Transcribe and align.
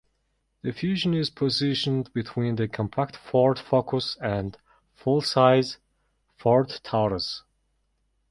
The 0.63 0.71
Fusion 0.71 1.13
is 1.13 1.29
positioned 1.29 2.11
between 2.11 2.55
the 2.55 2.67
compact 2.67 3.15
Ford 3.15 3.59
Focus 3.59 4.17
and 4.19 4.57
full-size 4.95 5.77
Ford 6.39 6.69
Taurus. 6.81 7.43